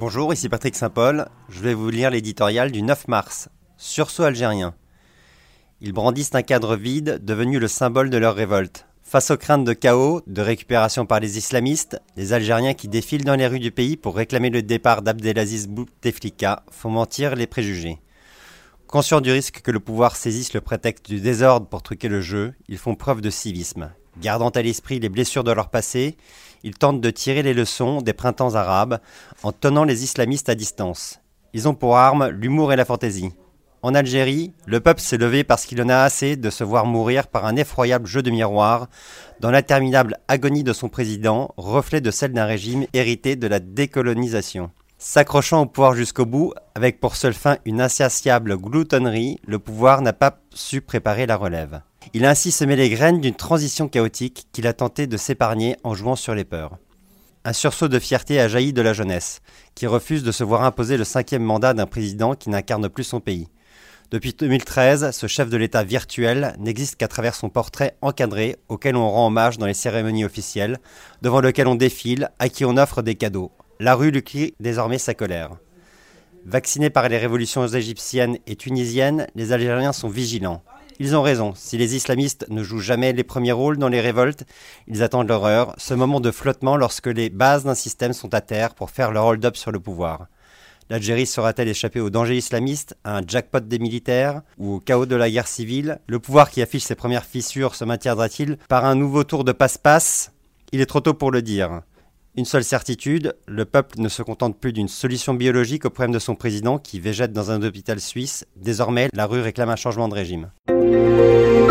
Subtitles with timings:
[0.00, 1.28] Bonjour, ici Patrick Saint-Paul.
[1.50, 3.50] Je vais vous lire l'éditorial du 9 mars.
[3.76, 4.74] Sursaut algérien.
[5.82, 8.86] Ils brandissent un cadre vide devenu le symbole de leur révolte.
[9.02, 13.34] Face aux craintes de chaos, de récupération par les islamistes, les Algériens qui défilent dans
[13.34, 17.98] les rues du pays pour réclamer le départ d'Abdelaziz Bouteflika font mentir les préjugés.
[18.86, 22.54] Conscients du risque que le pouvoir saisisse le prétexte du désordre pour truquer le jeu,
[22.68, 23.90] ils font preuve de civisme.
[24.18, 26.16] Gardant à l'esprit les blessures de leur passé,
[26.62, 28.98] ils tentent de tirer les leçons des printemps arabes
[29.42, 31.20] en tenant les islamistes à distance.
[31.52, 33.32] Ils ont pour arme l'humour et la fantaisie.
[33.82, 37.28] En Algérie, le peuple s'est levé parce qu'il en a assez de se voir mourir
[37.28, 38.88] par un effroyable jeu de miroir
[39.40, 44.70] dans l'interminable agonie de son président, reflet de celle d'un régime hérité de la décolonisation.
[44.98, 50.12] S'accrochant au pouvoir jusqu'au bout, avec pour seule fin une insatiable gloutonnerie, le pouvoir n'a
[50.12, 51.80] pas su préparer la relève.
[52.12, 55.94] Il a ainsi semé les graines d'une transition chaotique qu'il a tenté de s'épargner en
[55.94, 56.76] jouant sur les peurs.
[57.44, 59.42] Un sursaut de fierté a jailli de la jeunesse,
[59.76, 63.20] qui refuse de se voir imposer le cinquième mandat d'un président qui n'incarne plus son
[63.20, 63.46] pays.
[64.10, 69.08] Depuis 2013, ce chef de l'État virtuel n'existe qu'à travers son portrait encadré auquel on
[69.08, 70.78] rend hommage dans les cérémonies officielles,
[71.22, 73.52] devant lequel on défile, à qui on offre des cadeaux.
[73.78, 75.50] La rue lui crie désormais sa colère.
[76.44, 80.64] Vaccinés par les révolutions égyptiennes et tunisiennes, les Algériens sont vigilants.
[81.02, 81.54] Ils ont raison.
[81.56, 84.44] Si les islamistes ne jouent jamais les premiers rôles dans les révoltes,
[84.86, 88.74] ils attendent l'horreur, ce moment de flottement lorsque les bases d'un système sont à terre
[88.74, 90.26] pour faire leur hold-up sur le pouvoir.
[90.90, 95.16] L'Algérie sera-t-elle échappée au danger islamiste, à un jackpot des militaires ou au chaos de
[95.16, 96.00] la guerre civile?
[96.06, 100.32] Le pouvoir qui affiche ses premières fissures se maintiendra-t-il par un nouveau tour de passe-passe?
[100.70, 101.80] Il est trop tôt pour le dire.
[102.36, 106.20] Une seule certitude, le peuple ne se contente plus d'une solution biologique au problème de
[106.20, 108.46] son président qui végète dans un hôpital suisse.
[108.54, 110.52] Désormais, la rue réclame un changement de régime.
[110.90, 111.69] Música